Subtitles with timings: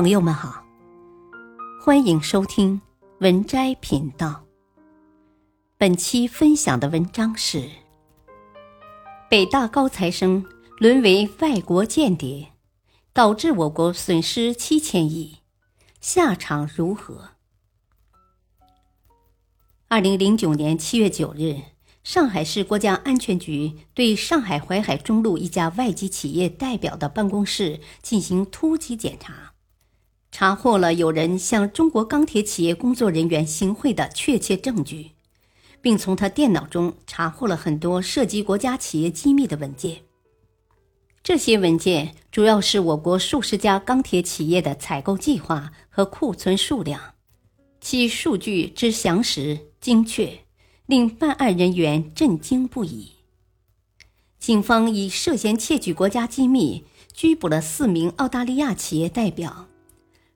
[0.00, 0.62] 朋友们好，
[1.84, 2.80] 欢迎收听
[3.18, 4.44] 文摘频道。
[5.76, 7.68] 本期分享的文章是：
[9.28, 10.46] 北大高材生
[10.78, 12.52] 沦为外国间谍，
[13.12, 15.38] 导致我国损失七千亿，
[16.00, 17.30] 下场如何？
[19.88, 21.56] 二零零九年七月九日。
[22.04, 29.54] 上海市国家安全局对上海淮海中路一家外籍企业代表的办公室进行突击检查，
[30.40, 35.10] 查获了有人向中国钢铁企业工作人员行贿的确切证据，
[35.80, 39.96] 并从他电脑中查获了很多涉及国家企业机密的文件。
[41.24, 47.14] 这些文件主要是我国数十家钢铁企业的采购计划和库存数量，
[47.80, 50.38] 其数据之详实精确。
[50.86, 53.10] 令办案人员震惊不已。
[54.38, 59.67] 警方以涉嫌窃取国家机密拘捕了四名澳大利亚企业代表，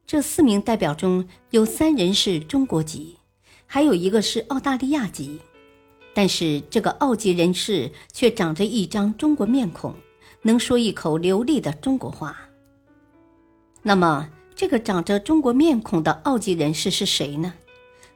[0.07, 3.17] 这四名代表中有三人是中国籍，
[3.67, 5.41] 还有一个是澳大利亚籍。
[6.15, 9.95] 但是这个澳籍人士却长着一张中国面孔，
[10.43, 12.37] 能说一口流利的中国话。
[13.81, 17.55] 那么，这个长着中国面孔的澳籍人士是谁呢？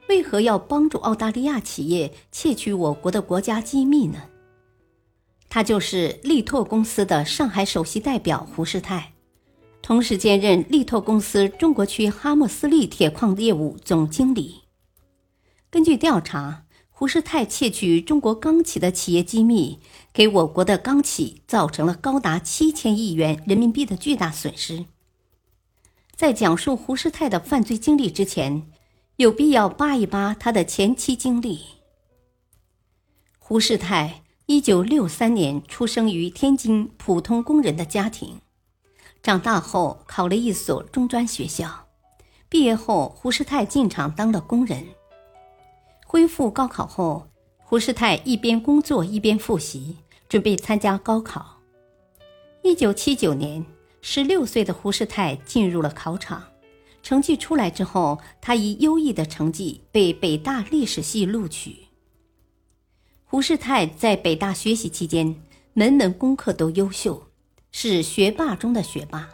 [0.07, 4.21] 为何要帮助澳大利亚企业窃取我国的国家机密呢？
[5.49, 9.13] 他就是力拓公司的上海首席代表胡世泰，
[9.87, 14.63] 同时兼任力拓公司中国区哈默斯利铁矿业务总经理。
[15.69, 19.79] 根据调查，胡世泰窃取中国钢企的企业机密，
[20.11, 24.83] 给我国的钢企造成了高达七千亿元人民币的巨大损失。
[26.17, 28.67] 在讲述胡世泰的犯罪经历之前。
[29.15, 31.61] 有必要扒一扒他的前期经历。
[33.39, 38.41] 胡世泰，一九六三年出生于天津普通工人的家庭，
[39.27, 41.89] 长大后考了一所中专学校，
[42.47, 44.81] 毕业后胡世泰进厂当了工人。
[46.05, 47.27] 恢复高考后，
[47.57, 49.97] 胡世泰一边工作一边复习，
[50.29, 51.57] 准备参加高考。
[52.63, 53.65] 一九七九年，
[53.99, 56.41] 十六岁的胡世泰进入了考场。
[57.03, 61.89] 成绩出来之后，他以优异的成绩被北大历史系录取。
[63.25, 65.35] 胡世泰在北大学习期间，
[65.73, 67.26] 门门功课都优秀，
[67.79, 69.29] 是学霸中的学霸。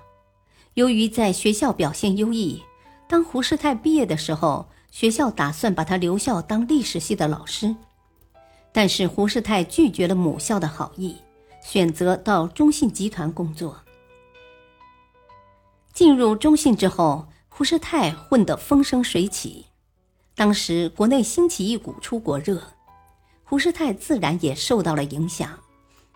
[0.73, 2.61] 由于在学校表现优异，
[3.07, 7.73] 当胡适泰毕业的时候，学校打算把他留校当历史系的老师，
[8.73, 11.15] 但是胡适泰拒绝了母校的好意，
[11.63, 13.79] 选择到中信集团工作。
[15.93, 17.29] 进入中信之后。
[17.55, 19.67] 胡适泰混得风生水起，
[20.33, 22.59] 当时国内兴起一股出国热，
[23.43, 25.59] 胡适泰自然也受到了影响。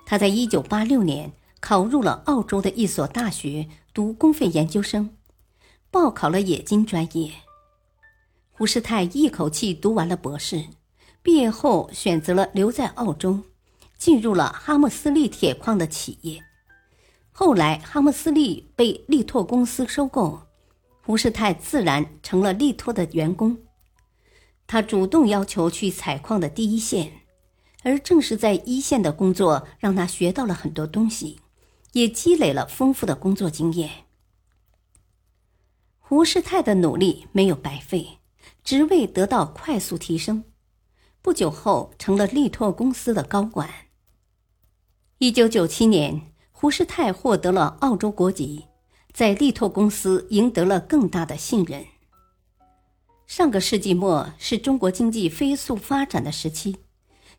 [0.04, 5.16] 他在一九八六年考入了澳洲的一所大学读公费研究生，
[5.90, 7.32] 报考了冶金专业。
[8.52, 10.66] 胡世泰一口气读完了博士，
[11.22, 13.42] 毕业后选择了留在澳洲，
[13.98, 16.44] 进入了哈默斯利铁矿的企业。
[17.32, 20.42] 后来哈默斯利被力拓公司收购。
[21.02, 23.60] 胡世泰自然成了力拓的员工，
[24.68, 27.22] 他主动要求去采矿的第一线，
[27.84, 31.40] 而正是在一线的工作让他学到了很多东西，
[31.94, 34.06] 也积累了丰富的工作经验。
[36.00, 38.20] 胡世泰的努力没有白费，
[38.64, 40.44] 职位得到快速提升，
[41.22, 43.70] 不久后成了力拓公司的高管。
[45.18, 48.66] 一九九七年，胡世泰获得了澳洲国籍。
[49.14, 51.88] 在力拓公司赢得了更大的信任。
[53.26, 56.78] 上个世纪末是中国经济飞速发展的时期，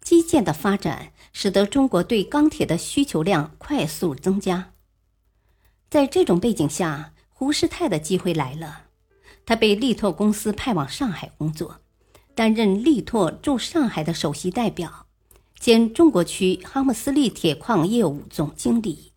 [0.01, 4.73] 基建的发展使得中国对钢铁的需求量快速增加。
[5.89, 8.87] 在这种背景下，胡世泰的机会来了，
[9.47, 11.77] 他被力拓公司派往上海工作，
[12.35, 15.07] 担任力拓驻上海的首席代表，
[15.61, 19.13] 兼中国区哈姆斯利铁矿业务总经理。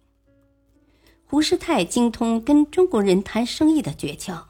[1.26, 4.44] 胡世泰精通跟中国人谈生意的诀窍，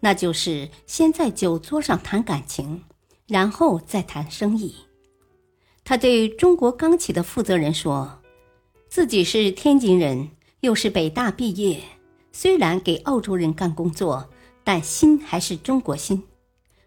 [0.00, 2.84] 那就是先在酒桌上谈感情，
[3.26, 4.74] 然后再谈生意。
[5.84, 8.20] 他对中国钢企的负责人说
[8.88, 10.30] ：“自己是天津人，
[10.60, 11.80] 又是北大毕业，
[12.32, 14.30] 虽然给澳洲人干工作，
[14.62, 16.24] 但心还是中国心。”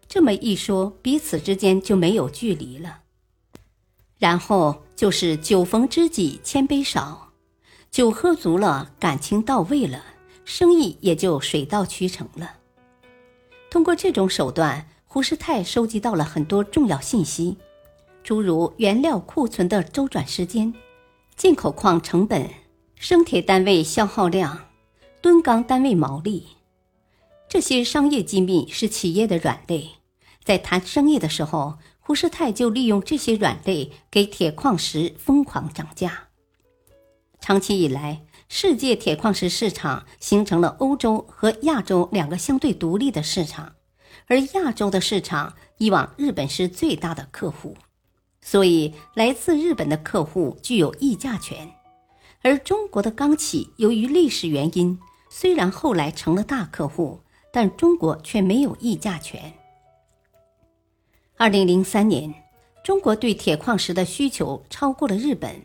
[0.08, 3.00] 这么一说，彼此之间就没有距离了。
[4.18, 7.32] 然后就是酒逢知己千杯少。
[7.90, 10.04] 酒喝足了，感情到位了，
[10.44, 12.56] 生意也就水到渠成了。
[13.68, 17.56] 通过这种手段，胡世泰收集到了很多重要信息，
[18.26, 20.74] 诸如原料库存的周转时间、
[21.36, 22.50] 进口矿成本、
[22.96, 24.66] 生铁单位消耗量、
[25.22, 26.44] 吨钢单位毛利。
[27.48, 29.90] 这些商业机密是企业的软肋，
[30.42, 36.24] 在谈生意的时候，胡适泰就利用这些软肋给铁矿石疯狂涨价。
[37.38, 43.76] 长期以来，世界铁矿石市场形成了欧洲和亚洲两个相对独立的市场，
[44.26, 47.76] 而亚洲的市场以往日本是最大的客户，
[48.46, 51.68] 所以来自日本的客户具有议价权。
[52.42, 54.96] 而中国的钢企由于历史原因，
[55.28, 57.18] 虽然后来成了大客户，
[57.52, 59.52] 但中国却没有议价权。
[61.36, 62.32] 二零零三年，
[62.84, 65.60] 中国对铁矿石的需求超过了日本。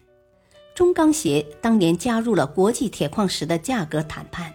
[0.74, 4.52] 中钢协当年加入了国际铁矿石的价格谈判，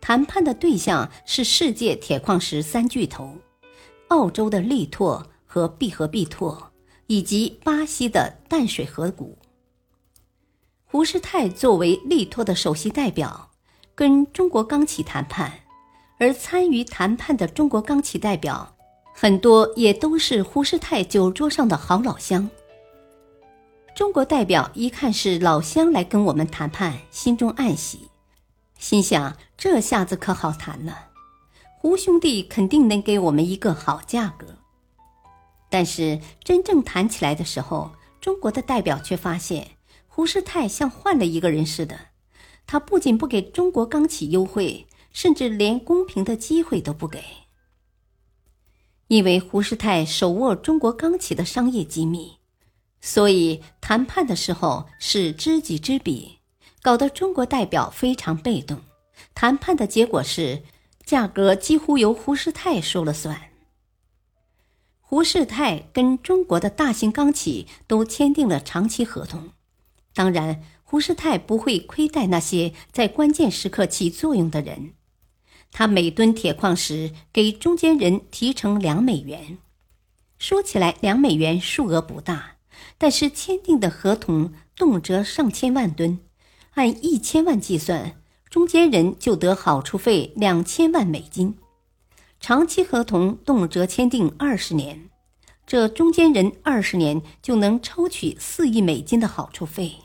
[0.00, 3.36] 谈判的对象是世界铁矿石三巨头：
[4.06, 6.69] 澳洲的力拓和必和必拓，
[7.10, 9.36] 以及巴西的淡水河谷。
[10.84, 13.50] 胡适泰作为力拓的首席代表，
[13.96, 15.52] 跟中国钢企谈判，
[16.20, 18.76] 而参与谈判的中国钢企代表，
[19.12, 22.48] 很多也都是胡适泰酒桌上的好老乡。
[23.96, 28.08] 中国代表一看是老乡来跟我们谈判，心中暗喜，
[28.78, 31.08] 心想这下子可好谈了，
[31.80, 34.59] 胡兄弟肯定能给我们一个好价格。
[35.70, 39.76] 但是真正谈起来的时候，中国的代表却发现
[40.06, 41.98] 胡适泰像换了一个人似的，
[42.66, 47.22] 他不仅不给中国钢企优惠，甚至连公平的机会都不给。
[49.06, 52.38] 因为胡适泰手握中国钢企的商业机密。
[53.00, 56.40] 所以谈判的时候是知己知彼，
[56.82, 58.78] 搞得中国代表非常被动。
[59.34, 60.62] 谈判的结果是，
[61.06, 63.49] 价格几乎由胡适泰说了算。
[65.10, 69.50] 胡适泰跟中国的大型钢企都签订了长期合同，
[70.14, 74.92] 当然胡适泰不会亏待那些在关键时刻起作用的人。
[75.72, 79.58] 他每吨铁矿石给中间人提成两美元，
[80.38, 82.58] 说起来两美元数额不大。
[82.96, 86.20] 但是签订的合同动辄上千万吨，
[86.74, 88.14] 按一千万计算，
[88.48, 91.56] 中间人就得好处费两千万美金。
[92.40, 95.10] 长期合同动辄签订二十年，
[95.66, 99.96] 这中间人二十年就能抽取四亿美金的好处费。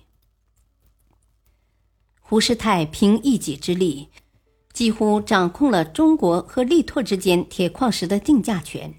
[2.20, 4.10] 胡适泰凭一己之力，
[4.74, 8.94] 几乎掌控了中国和力拓之间铁矿石的定价权。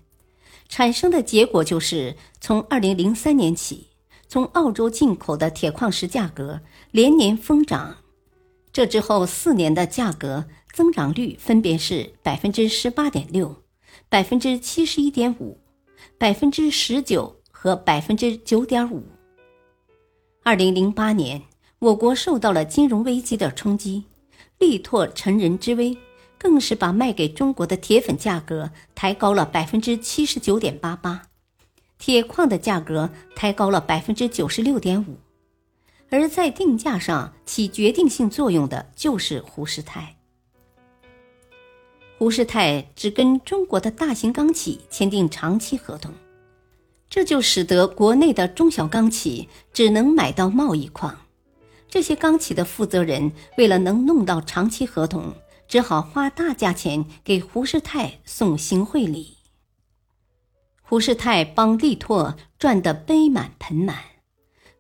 [0.69, 3.89] 产生的结果就是，从二零零三年起，
[4.27, 7.99] 从澳洲进口的铁矿石价格连年疯涨。
[8.73, 13.63] 这之后四年的价格增长率分别是百分之十八点六、
[14.11, 15.59] 百分之七十一点五、
[16.19, 19.03] 百分之十九和百分之九点五。
[20.43, 21.41] 二零零八年，
[21.79, 24.05] 我国受到了金融危机的冲击，
[24.59, 25.97] 力拓乘人之危。
[26.39, 31.23] 更是把卖给中国的铁粉价格抬高了百分之七十九点八八，
[31.99, 35.17] 铁矿的价格抬高了百分之九十六点五，
[36.11, 40.16] 而在定价上起决定性作用的就是胡适泰。
[42.19, 46.13] 胡适泰只跟中国的大型钢企签订长期合同，
[47.11, 51.17] 这就使得国内的中小钢企只能买到贸易矿，
[51.89, 55.33] 这些钢企的负责人为了能弄到长期合同。
[55.69, 59.39] 只好花大价钱给胡适泰送行贿礼。
[60.81, 63.97] 胡适泰帮力拓赚得杯满盆满，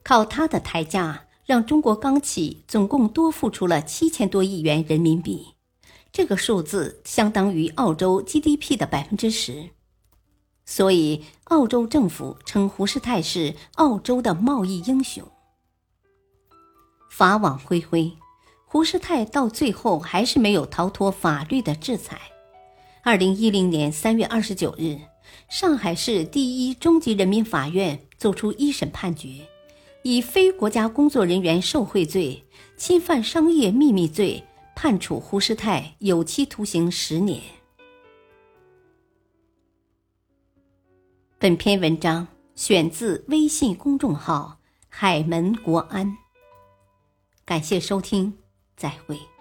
[0.04, 5.55] 靠他的抬价，让中国钢企总共多付出了七千多亿元人民币，
[6.16, 9.68] 这个数字相当于澳洲 GDP 的百分之十。
[10.64, 15.22] 所以，澳洲政府称胡适泰是澳洲的贸易英雄。
[17.10, 18.10] 法网恢恢。
[18.64, 22.18] 胡适泰到最后还是没有逃脱法律的制裁。
[23.02, 24.98] 二零一零年三月二十九日，
[25.50, 29.46] 上海市第一中级人民法院作出一审判决，
[30.02, 32.42] 以非国家工作人员受贿罪、
[32.78, 34.42] 侵犯商业秘密罪，
[34.76, 37.42] 判处胡适泰有期徒刑十年。
[41.38, 46.18] 本篇文章选自微信公众号“海门国安”，
[47.46, 48.32] 感谢收听。
[48.76, 49.35] 再会。